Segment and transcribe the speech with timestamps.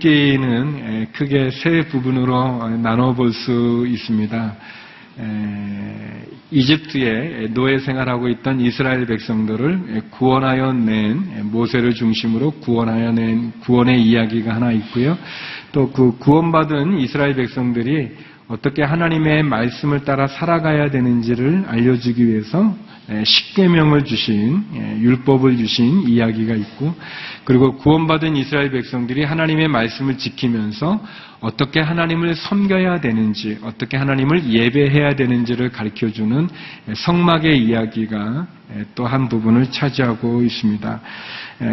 [0.00, 4.56] 출애굽기는 크게 세 부분으로 나눠 볼 수 있습니다.
[6.50, 14.72] 이집트에 노예 생활하고 있던 이스라엘 백성들을 구원하여 낸 모세를 중심으로 구원하여 낸 구원의 이야기가 하나
[14.72, 15.16] 있고요.
[15.72, 18.08] 또 그 구원받은 이스라엘 백성들이
[18.50, 22.74] 어떻게 하나님의 말씀을 따라 살아가야 되는지를 알려주기 위해서
[23.24, 24.64] 십계명을 주신
[25.00, 26.92] 율법을 주신 이야기가 있고
[27.44, 31.00] 그리고 구원받은 이스라엘 백성들이 하나님의 말씀을 지키면서
[31.40, 36.48] 어떻게 하나님을 섬겨야 되는지 어떻게 하나님을 예배해야 되는지를 가르쳐 주는
[36.92, 38.46] 성막의 이야기가
[38.96, 41.00] 또 한 부분을 차지하고 있습니다.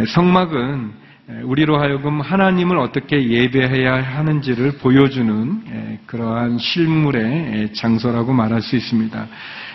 [0.08, 1.07] 성막은
[1.44, 9.28] 우리로 하여금 하나님을 어떻게 예배해야 하는지를 보여주는 그러한 실물의 장소라고 말할 수 있습니다.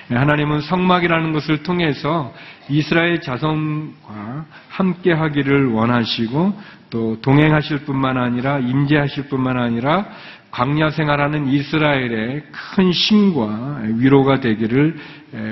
[0.09, 2.33] 하나님은 성막이라는 것을 통해서
[2.71, 10.07] 이스라엘 자손과 함께 하기를 원하시고 또 동행하실 뿐만 아니라 임재하실 뿐만 아니라
[10.53, 14.97] 광야 생활하는 이스라엘의 큰 힘과 위로가 되기를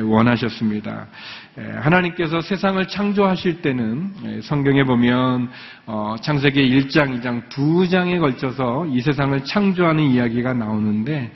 [0.04, 1.06] 원하셨습니다.
[1.56, 5.50] 하나님께서 세상을 창조하실 때는 성경에 보면
[5.86, 11.32] 어, 창세기 1장, 2장 두 장에 걸쳐서 이 세상을 창조하는 이야기가 나오는데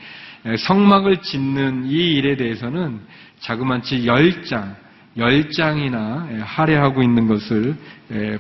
[0.59, 3.01] 성막을 짓는 이 일에 대해서는
[3.41, 4.77] 자그만치 10장,
[5.17, 7.77] 10장이나 할애하고 있는 것을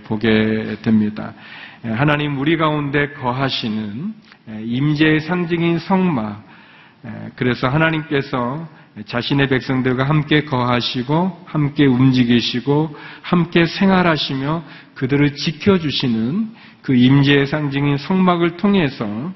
[0.04, 1.34] 보게 됩니다.
[1.82, 4.14] 하나님 우리 가운데 거하시는
[4.64, 6.44] 임재의 상징인 성막.
[7.36, 8.68] 그래서 하나님께서
[9.06, 14.64] 자신의 백성들과 함께 거하시고 함께 움직이시고 함께 생활하시며
[14.94, 19.32] 그들을 지켜주시는 그 임재의 상징인 성막을 통해서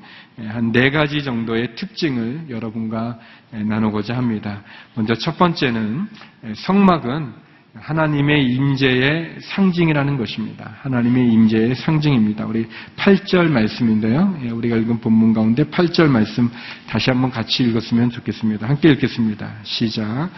[0.46, 3.18] 한 네 가지 정도의 특징을 여러분과
[3.50, 4.62] 나누고자 합니다.
[4.94, 6.06] 먼저 첫 번째는
[6.54, 7.47] 성막은
[7.82, 10.76] 하나님의 임재의 상징이라는 것입니다.
[10.82, 12.46] 하나님의 임재의 상징입니다.
[12.46, 12.66] 우리
[12.96, 14.38] 8절 말씀인데요.
[14.44, 16.50] 예, 우리가 읽은 본문 가운데 8절 말씀
[16.88, 18.68] 다시 한번 같이 읽었으면 좋겠습니다.
[18.68, 19.50] 함께 읽겠습니다.
[19.62, 20.30] 시작.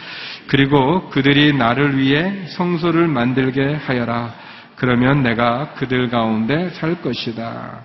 [0.47, 4.35] 그리고 그들이 나를 위해 성소를 만들게 하여라.
[4.77, 7.85] 그러면 내가 그들 가운데 살 것이다.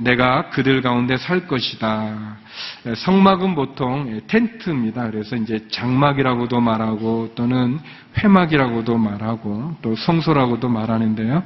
[0.00, 2.36] 내가 그들 가운데 살 것이다.
[2.96, 5.10] 성막은 보통 텐트입니다.
[5.10, 7.78] 그래서 이제 장막이라고도 말하고 또는
[8.18, 11.42] 회막이라고도 말하고 또 성소라고도 말하는데요.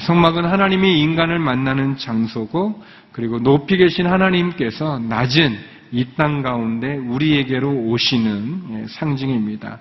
[0.00, 8.86] 성막은 하나님이 인간을 만나는 장소고 그리고 높이 계신 하나님께서 낮은 이 땅 가운데 우리에게로 오시는
[8.88, 9.78] 상징입니다.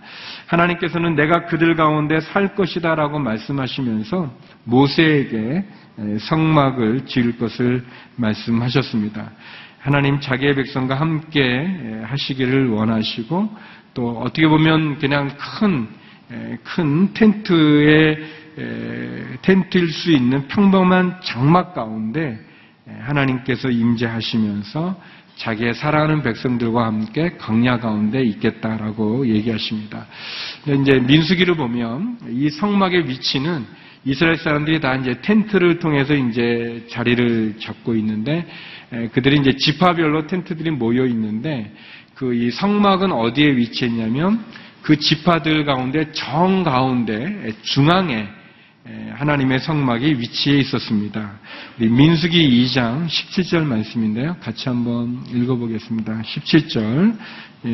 [0.48, 4.30] 하나님께서는 내가 그들 가운데 살 것이다 라고 말씀하시면서
[4.66, 5.66] 모세에게
[6.20, 7.86] 성막을 지을 것을
[8.18, 9.32] 말씀하셨습니다.
[9.80, 13.50] 하나님 자기의 백성과 함께 하시기를 원하시고
[13.94, 15.30] 또 어떻게 보면 그냥
[15.60, 15.88] 큰,
[16.64, 18.18] 큰 텐트에
[19.42, 22.40] 텐트일 수 있는 평범한 장막 가운데
[23.00, 25.00] 하나님께서 임재하시면서
[25.42, 30.06] 자기의 사랑하는 백성들과 함께 광야 가운데 있겠다라고 얘기하십니다.
[30.82, 33.66] 이제 민수기를 보면 이 성막의 위치는
[34.06, 38.46] 이스라엘 사람들이 다 이제 텐트를 통해서 이제 자리를 잡고 있는데
[39.14, 41.72] 그들이 이제 지파별로 텐트들이 모여 있는데
[42.16, 44.46] 그 이 성막은 어디에 위치했냐면
[44.84, 48.28] 그 지파들 가운데 정 가운데 중앙에
[48.84, 51.40] 하나님의 성막이 위치해 있었습니다.
[51.78, 54.38] 우리 민수기 2장 17절 말씀인데요.
[54.42, 56.22] 같이 한번 읽어보겠습니다.
[56.22, 57.16] 17절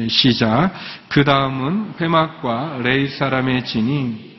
[0.09, 0.73] 시작.
[1.07, 4.37] 그 다음은 회막과 레이 사람의 진이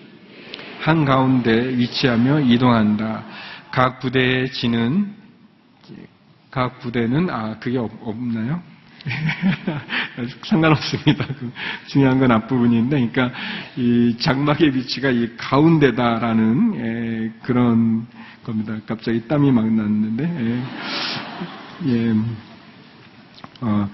[0.80, 3.24] 한 가운데 위치하며 이동한다.
[3.70, 5.14] 각 부대의 진은
[6.50, 8.62] 각 부대는 아 그게 없, 나요
[10.44, 11.26] 상관없습니다.
[11.26, 11.52] 그
[11.86, 13.30] 중요한 건 앞부분인데, 그러니까
[13.76, 18.06] 이 장막의 위치가 이 가운데다라는 예, 그런
[18.44, 18.76] 겁니다.
[18.86, 20.62] 갑자기 땀이 막 났는데,
[21.84, 22.14] 예, 예.
[23.60, 23.88] 어,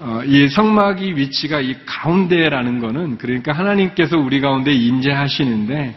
[0.00, 5.96] 어, 이 성막이 위치가 이 가운데라는 거는 그러니까 하나님께서 우리 가운데 임재하시는데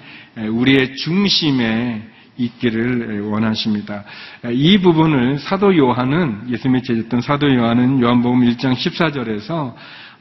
[0.49, 2.10] 우리의 중심에
[2.45, 4.03] 있기를 원하십니다.
[4.51, 9.73] 이 부분을 사도 요한은 예수님이 제셨던 사도 요한은 요한복음 1장 14절에서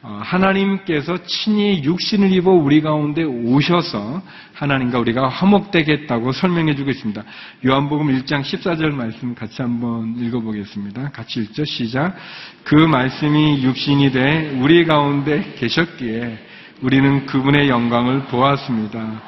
[0.03, 4.23] 어, 하나님께서 친히 육신을 입어 우리 가운데 오셔서
[4.55, 7.23] 하나님과 우리가 화목되겠다고 설명해 주고 있습니다.
[7.67, 11.11] 요한복음 1장 14절 말씀 같이 한번 읽어보겠습니다.
[11.11, 11.67] 같이 읽죠.
[11.67, 12.17] 시작.
[12.65, 16.47] 그 말씀이 육신이 돼 우리 가운데 계셨기에
[16.81, 19.23] 우리는 그분의 영광을 보았습니다.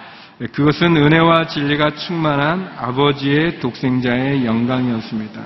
[0.50, 5.41] 그것은 은혜와 진리가 충만한 아버지의 독생자의 영광이었습니다.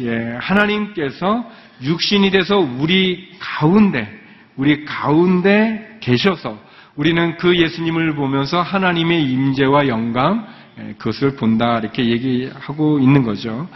[0.00, 1.44] 예, 하나님께서
[1.82, 4.08] 육신이 돼서 우리 가운데
[4.56, 6.58] 우리 가운데 계셔서
[6.96, 10.46] 우리는 그 예수님을 보면서 하나님의 임재와 영광
[10.78, 13.68] 에, 그것을 본다 이렇게 얘기하고 있는 거죠.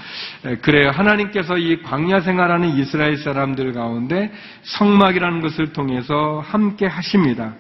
[0.45, 0.91] 에, 그래요.
[0.91, 7.55] 하나님께서 이 광야 생활하는 이스라엘 사람들 가운데 성막이라는 것을 통해서 함께 하십니다.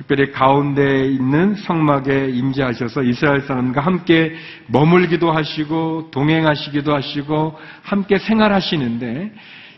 [0.00, 4.34] 특별히 가운데 있는 성막에 임재하셔서 이스라엘 사람과 함께
[4.68, 9.30] 머물기도 하시고 동행하시기도 하시고 함께 생활하시는데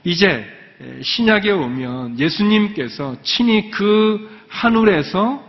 [0.04, 0.46] 이제
[1.02, 5.42] 신약에 오면 예수님께서 친히 그 하늘에서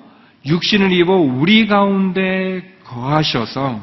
[0.47, 3.79] 육신을 입어 우리 가운데 거하셔서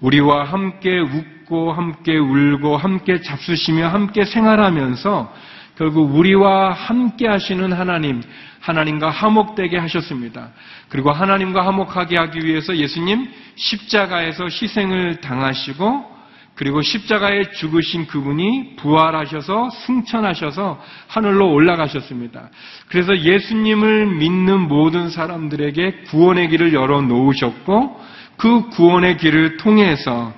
[0.00, 5.32] 우리와 함께 웃고 함께 울고 함께 잡수시며 함께 생활하면서
[5.76, 8.22] 결국 우리와 함께 하시는 하나님,
[8.60, 10.50] 하나님과 화목되게 하셨습니다.
[10.88, 16.14] 그리고 하나님과 화목하게 하기 위해서 예수님 십자가에서 희생을 당하시고
[16.54, 22.48] 그리고 십자가에 죽으신 그분이 부활하셔서 승천하셔서 하늘로 올라가셨습니다.
[22.88, 28.00] 그래서 예수님을 믿는 모든 사람들에게 구원의 길을 열어 놓으셨고
[28.36, 30.32] 그 구원의 길을 통해서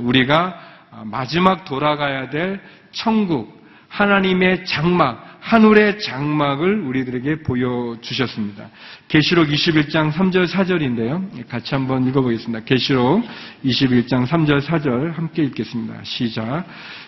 [0.00, 0.60] 우리가
[1.04, 2.60] 마지막 돌아가야 될
[2.92, 3.55] 천국,
[3.96, 8.68] 하나님의 장막, 하늘의 장막을 우리들에게 보여주셨습니다.
[9.08, 11.48] 계시록 21장 3절 4절인데요.
[11.48, 12.64] 같이 한번 읽어보겠습니다.
[12.66, 13.24] 계시록
[13.64, 15.94] 21장 3절 4절 함께 읽겠습니다.
[16.02, 16.66] 시작.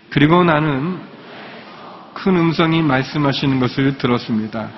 [0.08, 0.99] 그리고 나는
[2.14, 4.70] 큰 음성이 말씀하시는 것을 들었습니다.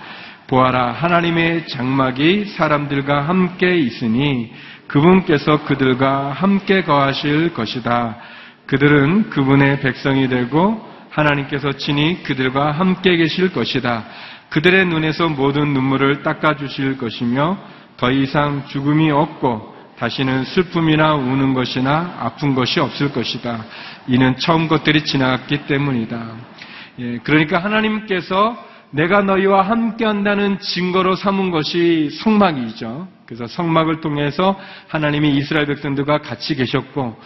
[0.49, 4.53] 보아라 하나님의 장막이 사람들과 함께 있으니
[4.89, 8.17] 그분께서 그들과 함께 거하실 것이다.
[8.67, 10.91] 그들은 그분의 백성이 되고
[11.21, 14.05] 하나님께서 친히 그들과 함께 계실 것이다.
[14.51, 17.59] 그들의 눈에서 모든 눈물을 닦아주실 것이며
[17.97, 23.65] 더 이상 죽음이 없고 다시는 슬픔이나 우는 것이나 아픈 것이 없을 것이다.
[24.09, 26.37] 이는 처음 것들이 지나갔기 때문이다.
[27.01, 28.57] 예, 그러니까 하나님께서
[28.91, 33.09] 내가 너희와 함께 한다는 증거로 삼은 것이 성막이죠.
[33.27, 34.59] 그래서 성막을 통해서
[34.89, 37.21] 하나님이 이스라엘 백성들과 같이 계셨고,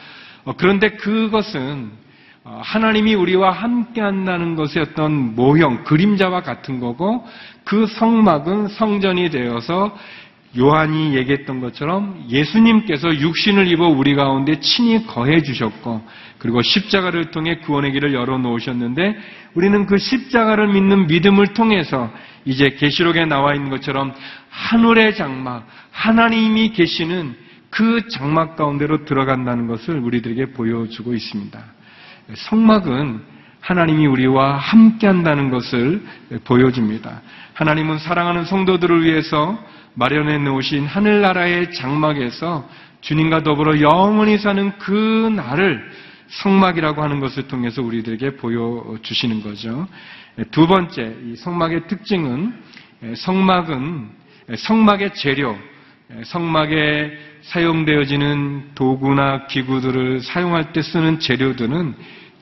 [0.44, 2.03] 어, 그런데 그것은 어,
[2.44, 7.26] 하나님이 우리와 함께 한다는 것의 어떤 모형, 그림자와 같은 거고
[7.64, 9.96] 그 성막은 성전이 되어서
[10.56, 16.02] 요한이 얘기했던 것처럼 예수님께서 육신을 입어 우리 가운데 친히 거해 주셨고
[16.38, 19.16] 그리고 십자가를 통해 구원의 길을 열어 놓으셨는데
[19.54, 22.12] 우리는 그 십자가를 믿는 믿음을 통해서
[22.44, 24.12] 이제 계시록에 나와 있는 것처럼
[24.50, 27.34] 하늘의 장막, 하나님이 계시는
[27.70, 31.73] 그 장막 가운데로 들어간다는 것을 우리들에게 보여주고 있습니다.
[32.32, 36.02] 성막은 하나님이 우리와 함께 한다는 것을
[36.44, 37.22] 보여줍니다.
[37.54, 39.58] 하나님은 사랑하는 성도들을 위해서
[39.94, 42.68] 마련해 놓으신 하늘나라의 장막에서
[43.00, 45.90] 주님과 더불어 영원히 사는 그 날을
[46.26, 49.86] 성막이라고 하는 것을 통해서 우리들에게 보여주시는 거죠.
[50.50, 52.54] 두 번째, 이 성막의 특징은
[53.16, 54.10] 성막은
[54.56, 55.56] 성막의 재료,
[56.24, 61.94] 성막에 사용되어지는 도구나 기구들을 사용할 때 쓰는 재료들은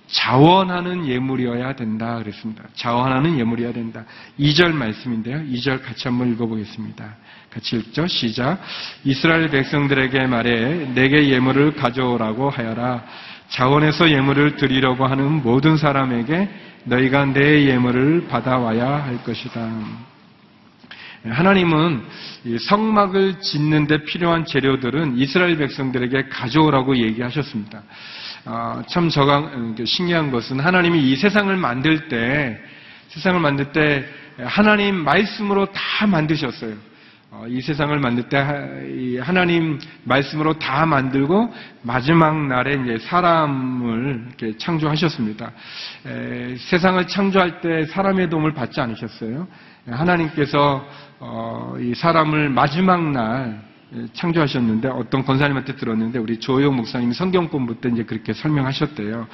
[0.07, 2.65] 자원하는 예물이어야 된다 그랬습니다.
[2.75, 4.05] 자원하는 예물이어야 된다.
[4.39, 5.39] 2절 말씀인데요.
[5.39, 7.17] 2절 같이 한번 읽어보겠습니다.
[7.51, 8.07] 같이 읽죠.
[8.07, 8.61] 시작.
[9.05, 13.05] 이스라엘 백성들에게 말해 내게 예물을 가져오라고 하여라.
[13.49, 16.49] 자원해서 예물을 드리려고 하는 모든 사람에게
[16.85, 19.67] 너희가 내 예물을 받아와야 할 것이다.
[21.25, 22.03] 하나님은
[22.69, 27.83] 성막을 짓는 데 필요한 재료들은 이스라엘 백성들에게 가져오라고 얘기하셨습니다.
[28.45, 32.61] 아, 참 저가 음, 신기한 것은 하나님이 이 세상을 만들 때
[33.09, 34.05] 세상을 만들 때
[34.39, 36.75] 하나님 말씀으로 다 만드셨어요.
[37.35, 38.37] 어, 이 세상을 만들 때
[39.23, 45.51] 하나님 말씀으로 다 만들고 마지막 날에 이제 사람을 이렇게 창조하셨습니다.
[46.59, 49.49] 세상을 창조할 때 사람의 도움을 받지 않으셨어요.
[49.87, 50.87] 하나님께서
[51.21, 53.63] 어, 이 사람을 마지막 날
[54.13, 59.27] 창조하셨는데 어떤 권사님한테 들었는데 우리 조용 목사님이 성경 공부 때 이제 그렇게 설명하셨대요.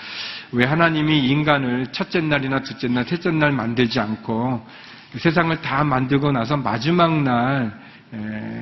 [0.52, 4.64] 왜 하나님이 인간을 첫째 날이나 둘째 날, 셋째 날 만들지 않고
[5.17, 7.88] 세상을 다 만들고 나서 마지막 날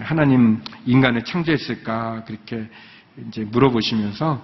[0.02, 2.68] 하나님 인간을 창조했을까 그렇게
[3.28, 4.42] 이제 물어보시면서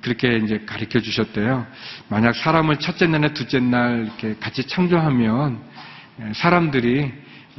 [0.00, 1.66] 그렇게 이제 가르쳐 주셨대요.
[2.08, 5.60] 만약 사람을 첫째 날이나 둘째 날 이렇게 같이 창조하면
[6.34, 7.12] 사람들이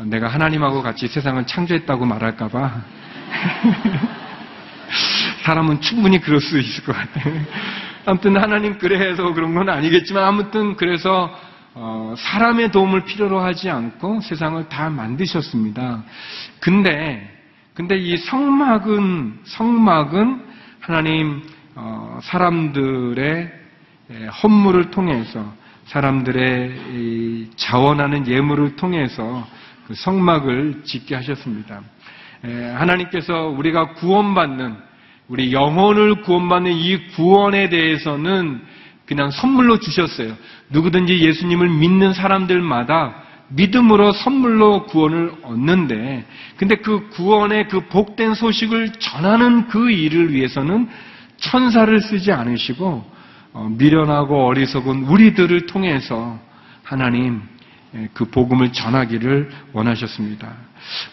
[0.06, 2.82] 내가 하나님하고 같이 세상을 창조했다고 말할까봐
[5.44, 7.34] 사람은 충분히 그럴 수 있을 것 같아요.
[8.06, 11.38] 아무튼 하나님 그래서 그런 건 아니겠지만 아무튼 그래서
[11.82, 16.04] 어, 사람의 도움을 필요로 하지 않고 세상을 다 만드셨습니다.
[16.60, 17.40] 근데
[17.74, 20.46] 근데 이 성막은 성막은
[20.82, 21.42] 하나님
[21.76, 23.52] 어, 사람들의
[24.44, 25.54] 헌물을 통해서
[25.86, 29.48] 사람들의 자원하는 예물을 통해서
[29.88, 31.82] 그 성막을 짓게 하셨습니다.
[32.76, 34.76] 하나님께서 우리가 구원받는
[35.30, 38.62] 우리 영혼을 구원받는 이 구원에 대해서는
[39.10, 40.38] 그냥 선물로 주셨어요.
[40.70, 49.68] 누구든지 예수님을 믿는 사람들마다 믿음으로 선물로 구원을 얻는데, 근데 그 구원의 그 복된 소식을 전하는
[49.68, 50.88] 그 일을 위해서는
[51.38, 53.04] 천사를 쓰지 않으시고,
[53.54, 56.38] 어, 미련하고 어리석은 우리들을 통해서
[56.84, 57.42] 하나님
[57.96, 60.54] 예, 그 복음을 전하기를 원하셨습니다.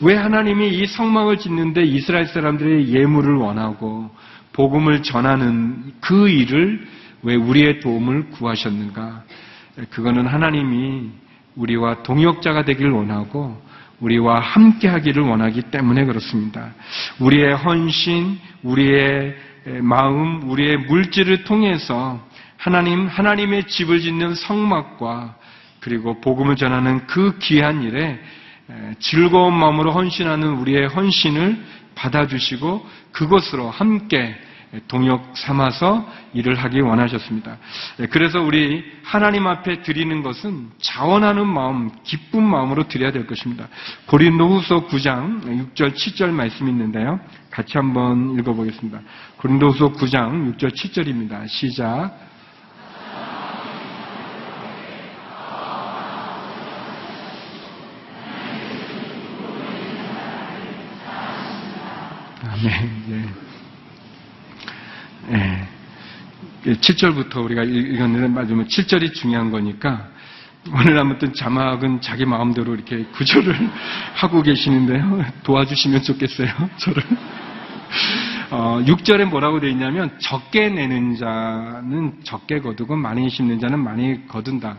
[0.00, 4.10] 왜 하나님이 이 성막을 짓는데 이스라엘 사람들의 예물을 원하고
[4.52, 6.86] 복음을 전하는 그 일을
[7.26, 9.24] 왜 우리의 도움을 구하셨는가?
[9.80, 11.10] 예, 그거는 하나님이
[11.56, 13.60] 우리와 동역자가 되기를 원하고
[13.98, 16.72] 우리와 함께 하기를 원하기 때문에 그렇습니다.
[17.18, 19.34] 우리의 헌신, 우리의
[19.82, 22.24] 마음, 우리의 물질을 통해서
[22.58, 25.34] 하나님, 하나님의 집을 짓는 성막과
[25.80, 28.20] 그리고 복음을 전하는 그 귀한 일에
[29.00, 31.58] 즐거운 마음으로 헌신하는 우리의 헌신을
[31.96, 34.36] 받아주시고 그것으로 함께
[34.88, 37.56] 동역 삼아서 일을 하기 원하셨습니다.
[38.10, 43.68] 그래서 우리 하나님 앞에 드리는 것은 자원하는 마음, 기쁜 마음으로 드려야 될 것입니다.
[44.06, 47.20] 고린도후서 9장 6절 7절 말씀이 있는데요.
[47.50, 49.00] 같이 한번 읽어보겠습니다.
[49.38, 51.48] 고린도후서 9장 6절 7절입니다.
[51.48, 52.26] 시작.
[62.42, 63.04] 아멘.
[63.10, 63.55] 예.
[65.30, 66.72] 예.
[66.74, 70.08] 7절부터 우리가 읽었는데 맞으면 7절이 중요한 거니까
[70.72, 73.54] 오늘 아무튼 자막은 자기 마음대로 이렇게 구조를
[74.14, 75.24] 하고 계시는데요.
[75.44, 76.48] 도와주시면 좋겠어요.
[76.76, 77.02] 저를.
[78.50, 84.76] 어, 6절에 뭐라고 되어 있냐면 적게 내는 자는 적게 거두고 많이 심는 자는 많이 거둔다.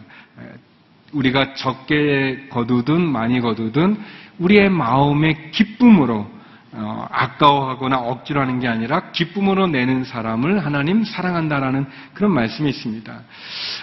[1.13, 3.98] 우리가 적게 거두든 많이 거두든
[4.39, 6.37] 우리의 마음의 기쁨으로
[6.74, 13.22] 어, 아까워하거나 억지로 하는 게 아니라 기쁨으로 내는 사람을 하나님 사랑한다라는 그런 말씀이 있습니다.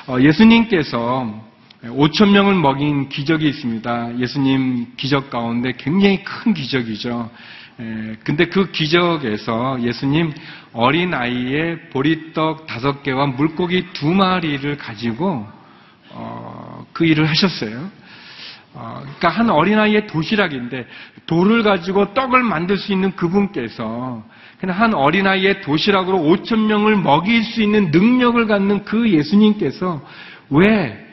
[0.09, 1.43] 어, 예수님께서
[1.83, 4.19] 5천 명을 먹인 기적이 있습니다.
[4.19, 7.31] 예수님 기적 가운데 굉장히 큰 기적이죠.
[7.81, 10.33] 에, 근데 그 기적에서 예수님
[10.73, 15.47] 어린 아이의 보리떡 다섯 개와 물고기 두 마리를 가지고
[16.11, 17.91] 어, 그 일을 하셨어요.
[18.75, 20.87] 어, 그러니까 한 어린아이의 도시락인데
[21.27, 24.25] 돌을 가지고 떡을 만들 수 있는 그분께서
[24.59, 30.03] 그냥 한 어린아이의 도시락으로 5천 명을 먹일 수 있는 능력을 갖는 그 예수님께서
[30.51, 31.05] 왜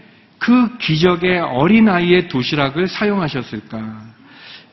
[0.41, 4.01] 그 기적의 어린아이의 도시락을 사용하셨을까?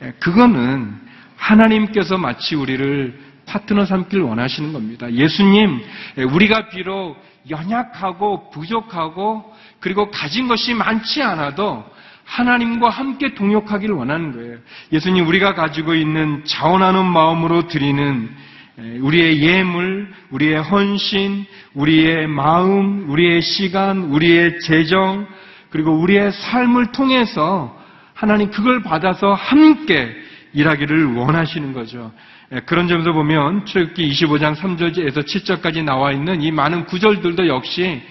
[0.03, 0.99] 예, 그거는
[1.37, 5.13] 하나님께서 마치 우리를 파트너 삼길 원하시는 겁니다.
[5.13, 5.83] 예수님,
[6.17, 11.85] 예, 우리가 비록 연약하고 부족하고 그리고 가진 것이 많지 않아도
[12.29, 14.59] 하나님과 함께 동역하기를 원하는 거예요.
[14.93, 18.31] 예수님 우리가 가지고 있는 자원하는 마음으로 드리는
[19.01, 25.27] 우리의 예물, 우리의 헌신, 우리의 마음, 우리의 시간, 우리의 재정,
[25.71, 27.77] 그리고 우리의 삶을 통해서
[28.15, 30.15] 하나님 그걸 받아서 함께
[30.53, 32.13] 일하기를 원하시는 거죠.
[32.67, 38.03] 그런 점에서 보면 출애굽기 25장 3절에서 7절까지 나와 있는 이 많은 구절들도 역시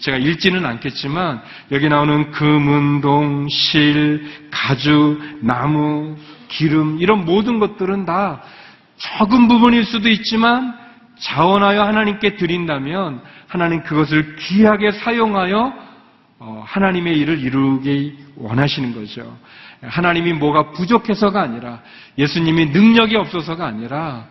[0.00, 6.16] 제가 읽지는 않겠지만 여기 나오는 금은동, 실, 가죽, 나무,
[6.48, 8.42] 기름 이런 모든 것들은 다
[8.96, 10.74] 적은 부분일 수도 있지만
[11.18, 15.72] 자원하여 하나님께 드린다면 하나님 그것을 귀하게 사용하여
[16.40, 19.36] 어, 하나님의 일을 이루기 원하시는 거죠.
[19.82, 21.80] 하나님이 뭐가 부족해서가 아니라
[22.18, 24.26] 예수님이 능력이 없어서가 아니라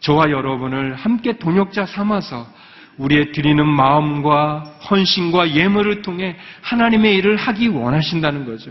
[0.00, 2.46] 저와 여러분을 함께 동역자 삼아서
[2.98, 8.70] 우리의 드리는 마음과 헌신과 예물을 통해 하나님의 일을 하기 원하신다는 거죠.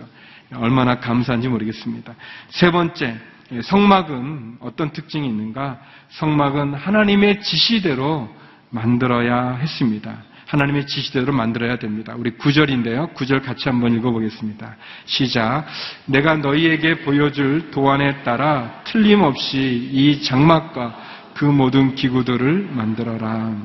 [0.55, 2.13] 얼마나 감사한지 모르겠습니다.
[2.49, 3.17] 세 번째,
[3.63, 5.79] 성막은 어떤 특징이 있는가?
[6.09, 8.29] 성막은 하나님의 지시대로
[8.69, 10.23] 만들어야 했습니다.
[10.47, 12.13] 하나님의 지시대로 만들어야 됩니다.
[12.17, 13.07] 우리 구절인데요.
[13.07, 14.77] 구절 같이 한번 읽어보겠습니다.
[15.05, 15.65] 시작.
[16.05, 20.95] 내가 너희에게 보여줄 도안에 따라 틀림없이 이 장막과
[21.33, 23.55] 그 모든 기구들을 만들어라.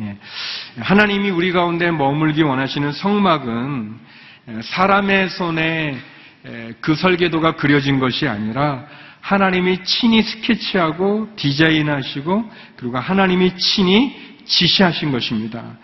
[0.00, 0.16] 예.
[0.80, 3.96] 하나님이 우리 가운데 머물기 원하시는 성막은
[4.62, 5.96] 사람의 손에
[6.80, 8.86] 그 설계도가 그려진 것이 아니라
[9.20, 15.78] 하나님이 친히 스케치하고 디자인하시고 그리고 하나님이 친히 지시하신 것입니다.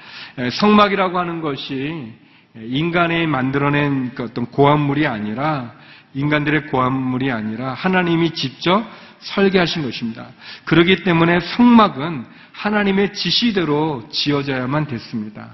[0.52, 2.12] 성막이라고 하는 것이
[2.56, 5.72] 인간이 만들어낸 그 어떤 고안물이 아니라
[6.14, 8.84] 인간들의 고안물이 아니라 하나님이 직접
[9.20, 10.28] 설계하신 것입니다.
[10.64, 15.48] 그렇기 때문에 성막은 하나님의 지시대로 지어져야만 됐습니다.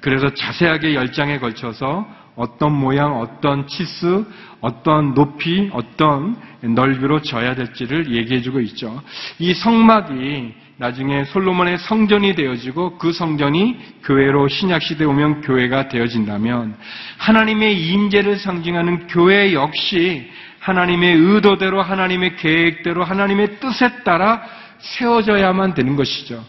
[0.00, 4.24] 그래서 자세하게 열 장에 걸쳐서 어떤 모양, 어떤 치수,
[4.60, 9.02] 어떤 높이, 어떤 넓이로 져야 될지를 얘기해주고 있죠.
[9.38, 16.76] 이 성막이 나중에 솔로몬의 성전이 되어지고 그 성전이 교회로 신약 시대 오면 교회가 되어진다면
[17.18, 20.30] 하나님의 임재를 상징하는 교회 역시
[20.62, 24.42] 하나님의 의도대로 하나님의 계획대로 하나님의 뜻에 따라
[24.78, 26.44] 세워져야만 되는 것이죠.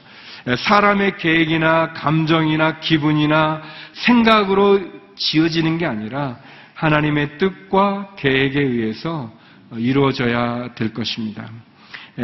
[0.57, 3.61] 사람의 계획이나 감정이나 기분이나
[3.93, 4.81] 생각으로
[5.15, 6.37] 지어지는 게 아니라
[6.75, 9.31] 하나님의 뜻과 계획에 의해서
[9.75, 11.49] 이루어져야 될 것입니다.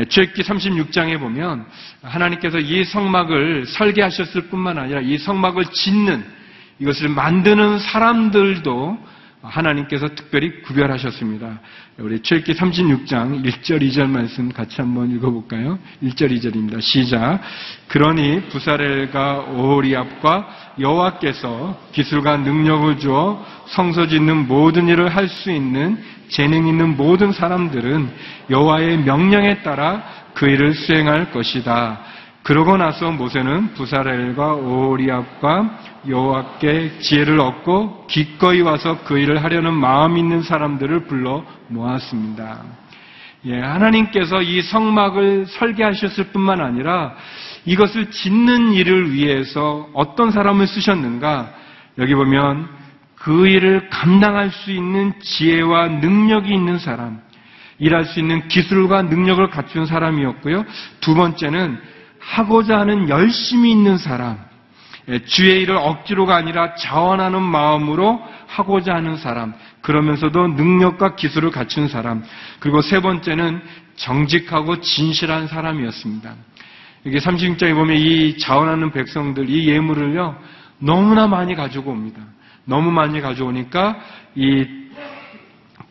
[0.10, 1.66] 출애기 36장에 보면
[2.04, 6.24] 하나님께서 이 성막을 설계하셨을 뿐만 아니라 이 성막을 짓는
[6.80, 11.60] 이것을 만드는 사람들도 하나님께서 특별히 구별하셨습니다.
[12.00, 15.80] 우리 출애기 36장 1절 2절 말씀 같이 한번 읽어볼까요?
[16.04, 16.82] 1절 2절입니다.
[16.82, 17.40] 시작.
[17.88, 25.98] 그러니 부사렐과 오호리압과 여호와께서 기술과 능력을 주어 성서 짓는 모든 일을 할 수 있는
[26.30, 28.10] 재능 있는 모든 사람들은
[28.50, 30.04] 여호와의 명령에 따라
[30.34, 32.02] 그 일을 수행할 것이다.
[32.50, 40.42] 그러고 나서 모세는 부사렐과 오리압과 여호와께 지혜를 얻고 기꺼이 와서 그 일을 하려는 마음 있는
[40.42, 42.64] 사람들을 불러 모았습니다.
[43.46, 47.14] 예, 하나님께서 이 성막을 설계하셨을 뿐만 아니라
[47.66, 51.54] 이것을 짓는 일을 위해서 어떤 사람을 쓰셨는가?
[52.00, 52.68] 여기 보면
[53.14, 57.22] 그 일을 감당할 수 있는 지혜와 능력이 있는 사람,
[57.78, 60.66] 일할 수 있는 기술과 능력을 갖춘 사람이었고요.
[61.00, 61.99] 두 번째는
[62.30, 64.38] 하고자 하는 열심이 있는 사람,
[65.08, 72.24] 예, 주의 일을 억지로가 아니라 자원하는 마음으로 하고자 하는 사람, 그러면서도 능력과 기술을 갖춘 사람,
[72.60, 73.62] 그리고 세 번째는
[73.96, 76.36] 정직하고 진실한 사람이었습니다.
[77.06, 80.38] 이게 36장에 보면 이 자원하는 백성들, 이 예물을요,
[80.78, 82.22] 너무나 많이 가지고 옵니다.
[82.66, 83.98] 너무 많이 가져오니까
[84.36, 84.68] 이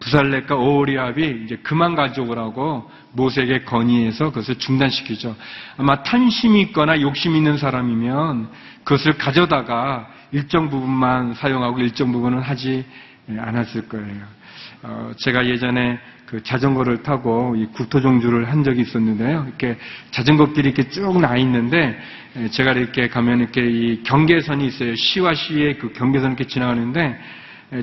[0.01, 5.35] 부살렉과 오리압이 이제 그만 가져오라고 모세에게 건의해서 그것을 중단시키죠.
[5.77, 8.49] 아마 탄심이 있거나 욕심 있는 사람이면
[8.85, 12.85] 그것을 가져다가 일정 부분만 사용하고 일정 부분은 하지
[13.29, 14.23] 않았을 거예요.
[14.83, 19.45] 어, 제가 예전에 그 자전거를 타고 이 국토종주를 한 적이 있었는데요.
[19.49, 19.77] 이렇게
[20.11, 21.99] 자전거길이 이렇게 쭉 나 있는데
[22.51, 24.95] 제가 이렇게 가면 이렇게 이 경계선이 있어요.
[24.95, 27.19] 시와 시의 그 경계선 이렇게 지나가는데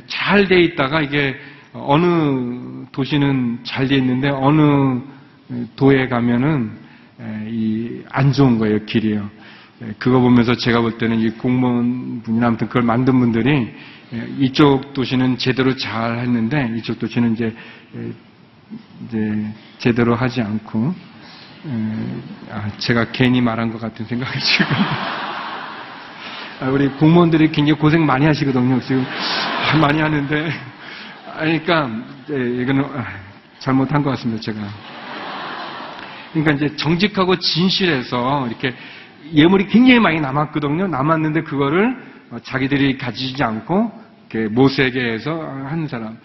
[0.08, 1.36] 잘 돼 있다가 이게
[1.76, 5.02] 어느 도시는 잘 돼 있는데 어느
[5.76, 6.72] 도에 가면은
[7.48, 9.30] 이 안 좋은 거예요 길이요.
[10.00, 13.74] 그거 보면서 제가 볼 때는 이 공무원분이나 아무튼 그걸 만든 분들이
[14.40, 17.54] 이쪽 도시는 제대로 잘 했는데 이쪽 도시는 이제
[19.06, 19.46] 이제
[19.80, 20.94] 제대로 하지 않고
[22.52, 24.66] 아, 제가 괜히 말한 것 같은 생각이 지금
[26.62, 28.80] 아, 우리 공무원들이 굉장히 고생 많이 하시거든요.
[28.82, 29.06] 지금
[29.82, 30.54] 많이 하는데
[31.40, 31.90] 그러니까
[32.28, 33.06] 이거는 아,
[33.60, 34.42] 잘못한 것 같습니다.
[34.42, 34.60] 제가
[36.34, 38.74] 그러니까 이제 정직하고 진실해서 이렇게
[39.34, 40.88] 예물이 굉장히 많이 남았거든요.
[40.88, 41.96] 남았는데 그거를
[42.44, 44.06] 자기들이 가지지 않고
[44.52, 46.18] 모세에게 해서 하는 사람.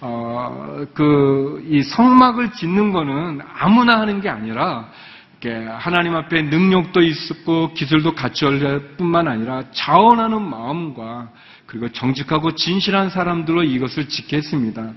[0.00, 4.88] 어, 그, 이 성막을 짓는 거는 아무나 하는 게 아니라,
[5.78, 11.28] 하나님 앞에 능력도 있었고, 기술도 갖춰야 뿐만 아니라, 자원하는 마음과,
[11.66, 14.92] 그리고 정직하고 진실한 사람들로 이것을 지켰습니다.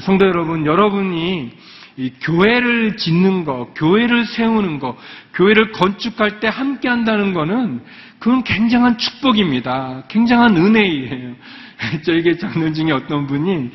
[0.00, 1.52] 성도 여러분, 여러분이
[1.96, 4.96] 이 교회를 짓는 거, 교회를 세우는 거,
[5.34, 7.82] 교회를 건축할 때 함께 한다는 거는
[8.18, 10.04] 그건 굉장한 축복입니다.
[10.08, 11.34] 굉장한 은혜예요.
[12.04, 13.70] 저에게 장로님 중에 어떤 분이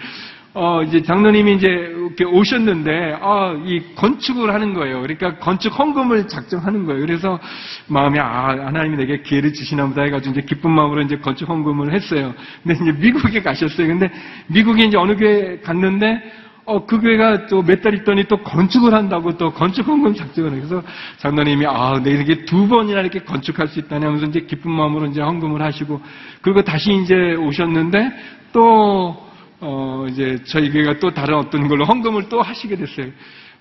[0.62, 5.02] 어, 이제 장로님이 이제 이렇게 오셨는데, 아, 이 건축을 하는 거예요.
[5.02, 7.00] 그러니까 건축 헌금을 작정하는 거예요.
[7.00, 7.40] 그래서
[7.88, 12.34] 마음이, 아, 하나님이 내게 기회를 주시나 보다 해가지고 이제 기쁜 마음으로 이제 건축 헌금을 했어요.
[12.62, 13.88] 근데 이제 미국에 가셨어요.
[13.88, 14.12] 근데
[14.48, 16.22] 미국에 이제 어느 교회 갔는데,
[16.66, 20.52] 어, 그 교회가 또 몇 달 있더니 또 건축을 한다고 또 건축 헌금 작정을.
[20.52, 20.84] 그래서
[21.20, 25.22] 장로님이, 아, 내 이렇게 두 번이나 이렇게 건축할 수 있다니 하면서 이제 기쁜 마음으로 이제
[25.22, 26.02] 헌금을 하시고,
[26.42, 28.12] 그리고 다시 이제 오셨는데,
[28.52, 29.29] 또,
[29.62, 33.08] 어, 이제 저희 교회가 또 다른 어떤 걸로 헌금을 또 하시게 됐어요.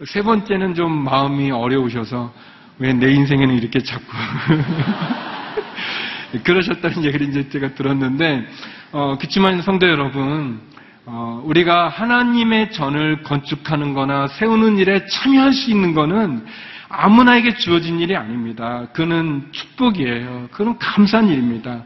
[0.06, 2.32] 세 번째는 좀 마음이 어려우셔서
[2.78, 4.04] 왜 내 인생에는 이렇게 자꾸
[6.44, 8.46] 그러셨다는 얘기를 이제 제가 들었는데
[8.92, 10.60] 어, 그렇지만 성도 여러분
[11.04, 16.44] 어, 우리가 하나님의 전을 건축하는 거나 세우는 일에 참여할 수 있는 거는
[16.88, 18.86] 아무나에게 주어진 일이 아닙니다.
[18.92, 20.48] 그는 축복이에요.
[20.52, 21.82] 그는 감사한 일입니다.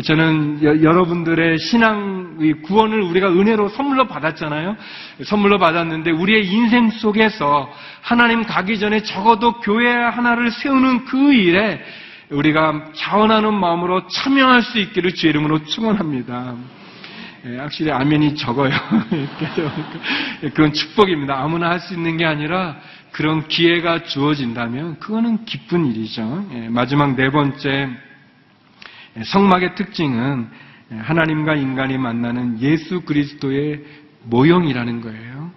[0.00, 4.76] 저는 여, 러분들의 신앙의 구원을 우리가 은혜로 선물로 받았잖아요.
[5.24, 11.84] 선물로 받았는데 우리의 인생 속에서 하나님 가기 전에 적어도 교회 하나를 세우는 그 일에
[12.30, 16.54] 우리가 자원하는 마음으로 참여할 수 있기를 주의 이름으로 축원합니다.
[17.44, 18.70] 예, 확실히 아멘이 적어요.
[20.40, 21.38] 그건 축복입니다.
[21.38, 22.76] 아무나 할 수 있는 게 아니라
[23.10, 26.46] 그런 기회가 주어진다면 그거는 기쁜 일이죠.
[26.54, 28.11] 예, 마지막 네 번째 예,
[29.20, 30.48] 성막의 특징은
[30.92, 33.82] 예, 하나님과 인간이 만나는 예수 그리스도의
[34.24, 35.50] 모형이라는 거예요.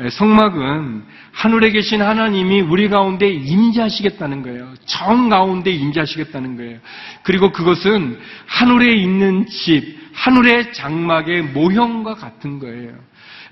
[0.00, 4.74] 예, 성막은 하늘에 계신 하나님이 우리 가운데 임재하시겠다는 거예요.
[4.84, 6.78] 정 가운데 임재하시겠다는 거예요.
[7.22, 12.92] 그리고 그것은 하늘에 있는 집, 하늘의 장막의 모형과 같은 거예요.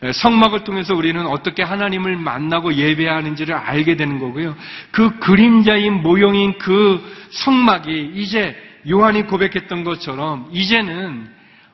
[0.03, 4.55] 예, 성막을 통해서 우리는 어떻게 하나님을 만나고 예배하는지를 알게 되는 거고요.
[4.90, 11.28] 그 그림자인 모형인 그 성막이 이제 요한이 고백했던 것처럼 이제는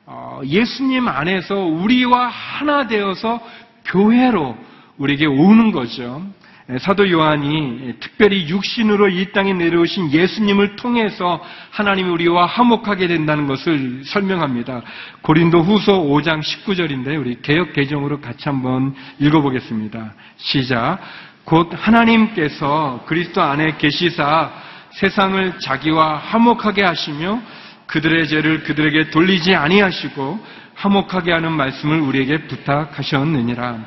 [0.05, 3.41] 어, 예수님 안에서 우리와 하나 되어서
[3.85, 4.57] 교회로
[4.97, 6.25] 우리에게 오는 거죠.
[6.69, 11.41] 예, 사도 요한이 특별히 육신으로 이 땅에 내려오신 예수님을 통해서
[11.71, 14.81] 하나님이 우리와 화목하게 된다는 것을 설명합니다.
[15.21, 20.13] 고린도 후서 5장 19절인데 우리 개혁 개정으로 같이 한번 읽어보겠습니다.
[20.35, 20.99] 시작.
[21.45, 24.51] 곧 하나님께서 그리스도 안에 계시사
[24.91, 27.41] 세상을 자기와 화목하게 하시며
[27.87, 30.39] 그들의 죄를 그들에게 돌리지 아니하시고
[30.75, 33.79] 화목하게 하는 말씀을 우리에게 부탁하셨느니라.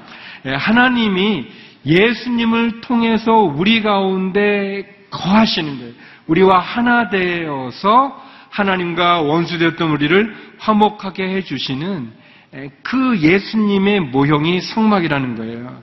[0.46, 1.46] 예, 하나님이
[1.84, 5.92] 예수님을 통해서 우리 가운데 거하시는 거예요.
[6.26, 12.12] 우리와 하나 되어서 하나님과 원수되었던 우리를 화목하게 해주시는
[12.82, 15.82] 그 예수님의 모형이 성막이라는 거예요.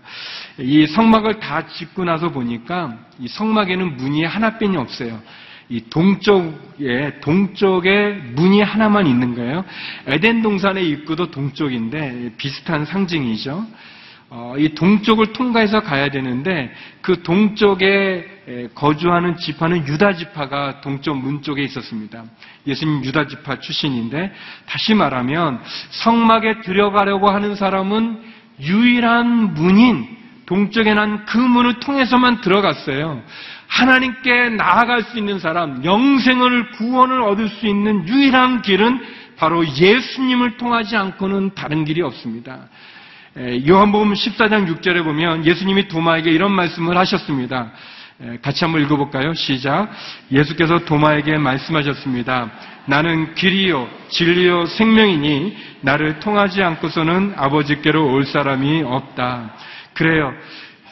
[0.60, 5.22] 이 성막을 다 짓고 나서 보니까 이 성막에는 문이 하나뿐이 없어요.
[5.70, 9.66] 이 동쪽에 동쪽에 문이 하나만 있는 거예요.
[10.08, 13.66] 에덴 동산의 입구도 동쪽인데 비슷한 상징이죠.
[14.30, 21.64] 어, 이 동쪽을 통과해서 가야 되는데 그 동쪽에 거주하는 지파는 유다 지파가 동쪽 문 쪽에
[21.64, 22.24] 있었습니다.
[22.66, 24.34] 예수님 유다 지파 출신인데
[24.66, 28.22] 다시 말하면 성막에 들어가려고 하는 사람은
[28.62, 30.17] 유일한 문인
[30.48, 33.22] 동쪽에 난 그 문을 통해서만 들어갔어요.
[33.68, 39.00] 하나님께 나아갈 수 있는 사람, 영생을 구원을 얻을 수 있는 유일한 길은
[39.36, 42.70] 바로 예수님을 통하지 않고는 다른 길이 없습니다.
[43.68, 47.72] 요한복음 14장 6절에 보면 예수님이 도마에게 이런 말씀을 하셨습니다.
[48.42, 49.34] 같이 한번 읽어볼까요?
[49.36, 49.92] 시작.
[50.32, 52.50] 예수께서 도마에게 말씀하셨습니다.
[52.86, 59.54] 나는 길이요, 진리요, 생명이니 나를 통하지 않고서는 아버지께로 올 사람이 없다.
[59.98, 60.32] 그래요.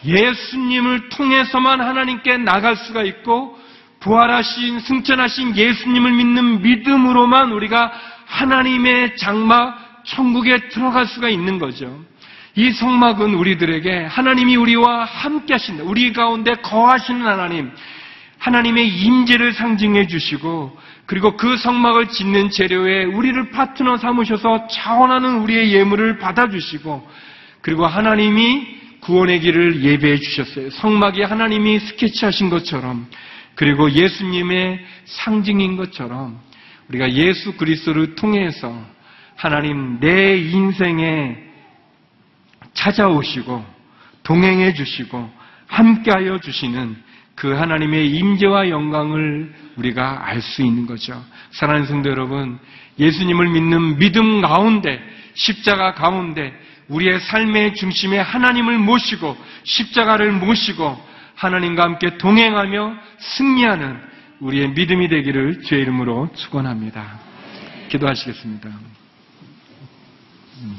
[0.03, 3.57] 예수님을 통해서만 하나님께 나갈 수가 있고
[3.99, 7.91] 부활하신 승천하신 예수님을 믿는 믿음으로만 우리가
[8.25, 12.03] 하나님의 장막 천국에 들어갈 수가 있는 거죠.
[12.55, 15.83] 이 성막은 우리들에게 하나님이 우리와 함께 하신다.
[15.83, 17.71] 우리 가운데 거하시는 하나님,
[18.39, 26.17] 하나님의 임재를 상징해 주시고 그리고 그 성막을 짓는 재료에 우리를 파트너 삼으셔서 자원하는 우리의 예물을
[26.17, 27.07] 받아 주시고
[27.61, 30.71] 그리고 하나님이 구원의 길을 예배해 주셨어요.
[30.71, 33.07] 성막이 하나님이 스케치하신 것처럼
[33.53, 36.39] 그리고 예수님의 상징인 것처럼
[36.89, 38.75] 우리가 예수 그리스도를 통해서
[39.35, 41.37] 하나님 내 인생에
[42.73, 43.63] 찾아오시고
[44.23, 45.29] 동행해 주시고
[45.67, 46.95] 함께하여 주시는
[47.35, 51.23] 그 하나님의 임재와 영광을 우리가 알 수 있는 거죠.
[51.51, 52.57] 사랑하는 성도 여러분,
[52.97, 54.99] 예수님을 믿는 믿음 가운데
[55.35, 56.53] 십자가 가운데
[56.87, 60.97] 우리의 삶의 중심에 하나님을 모시고 십자가를 모시고
[61.35, 63.99] 하나님과 함께 동행하며 승리하는
[64.39, 67.19] 우리의 믿음이 되기를 주의 이름으로 축원합니다.
[67.89, 68.69] 기도하시겠습니다.
[70.61, 70.77] 음.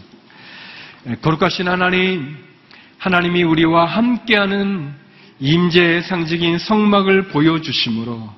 [1.22, 2.36] 거룩하신 하나님,
[2.98, 4.92] 하나님이 우리와 함께하는
[5.38, 8.34] 임재의 상징인 성막을 보여주심으로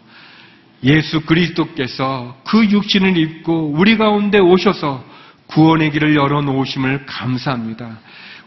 [0.85, 5.05] 예수 그리스도께서 그 육신을 입고 우리 가운데 오셔서
[5.49, 7.99] 구원의 길을 열어놓으심을 감사합니다.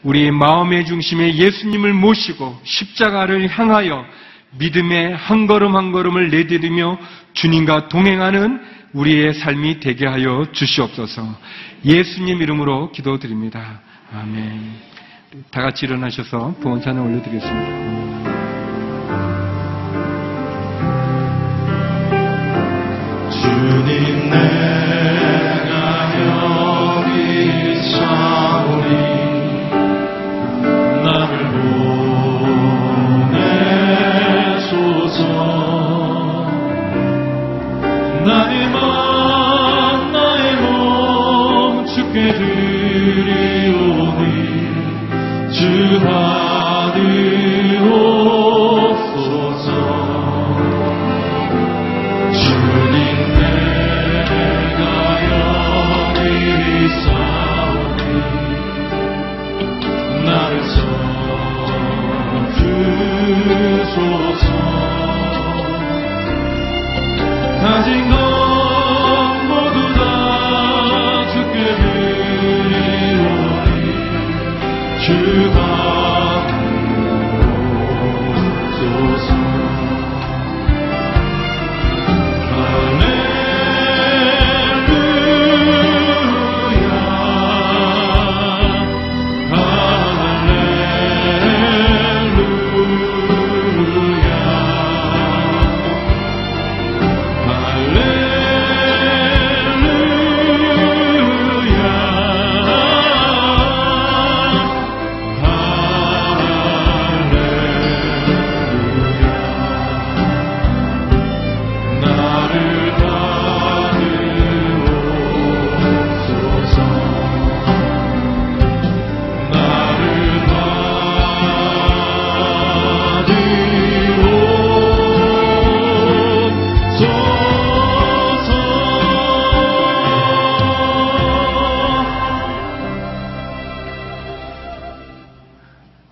[0.04, 4.06] 우리의 마음의 중심에 예수님을 모시고 십자가를 향하여
[4.58, 6.98] 믿음의 한 걸음 한 걸음을 내디디며
[7.34, 8.62] 주님과 동행하는
[8.94, 11.38] 우리의 삶이 되게 하여 주시옵소서.
[11.86, 13.82] 예수님 이름으로 기도드립니다.
[14.14, 14.76] 아멘.
[15.50, 17.92] 다 같이 일어나셔서 부원산을 올려드리겠습니다.
[23.32, 25.31] 주님 내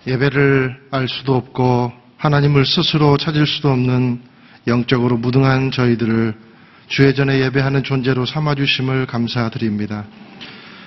[0.09, 4.21] 예배를 알 수도 없고 하나님을 스스로 찾을 수도 없는
[4.67, 6.33] 영적으로 무등한 저희들을
[6.87, 10.05] 주의 전에 예배하는 존재로 삼아주심을 감사드립니다.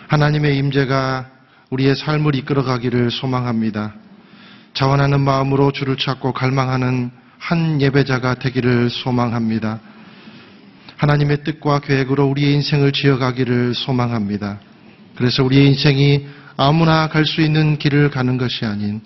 [0.08, 1.30] 하나님의 임재가
[1.70, 3.94] 우리의 삶을 이끌어가기를 소망합니다.
[4.74, 9.80] 자원하는 마음으로 주를 찾고 갈망하는 한 예배자가 되기를 소망합니다.
[10.96, 14.58] 하나님의 뜻과 계획으로 우리의 인생을 지어가기를 소망합니다.
[15.16, 19.00] 그래서 우리의 인생이 아무나 갈 수 있는 길을 가는 것이 아닌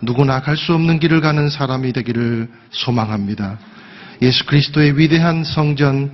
[0.00, 3.58] 누구나 갈 수 없는 길을 가는 사람이 되기를 소망합니다.
[4.22, 6.10] 예수 그리스도의 위대한 성전,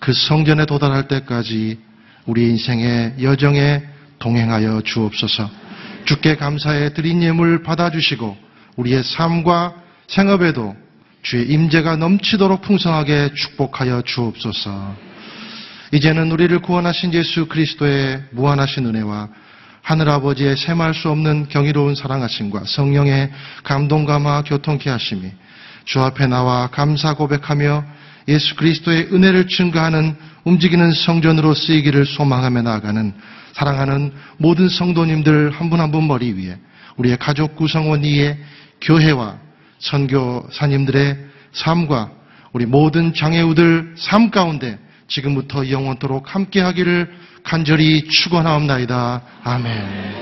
[0.00, 1.78] 그 성전에 도달할 때까지
[2.26, 3.82] 우리 인생의 여정에
[4.18, 5.50] 동행하여 주옵소서.
[6.04, 8.36] 주께 감사해 드린 예물 받아주시고
[8.76, 9.74] 우리의 삶과
[10.08, 10.76] 생업에도
[11.22, 14.96] 주의 임재가 넘치도록 풍성하게 축복하여 주옵소서.
[15.92, 19.28] 이제는 우리를 구원하신 예수 그리스도의 무한하신 은혜와
[19.86, 23.30] 하늘아버지의 셈할 수 없는 경이로운 사랑하심과 성령의
[23.62, 25.30] 감동감화 교통케 하심이
[25.84, 27.84] 주 앞에 나와 감사 고백하며
[28.26, 33.14] 예수 그리스도의 은혜를 증가하는 움직이는 성전으로 쓰이기를 소망하며 나아가는
[33.52, 36.58] 사랑하는 모든 성도님들 한 분 한 분 머리 위에
[36.96, 38.36] 우리의 가족 구성원 위에
[38.80, 39.38] 교회와
[39.78, 41.16] 선교사님들의
[41.52, 42.10] 삶과
[42.52, 49.22] 우리 모든 장애우들 삶 가운데 지금부터 영원토록 함께하기를 간절히 축원하옵나이다.
[49.44, 50.16] 아멘.